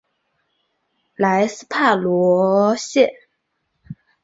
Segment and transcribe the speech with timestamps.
[1.13, 3.07] 莱斯帕罗谢。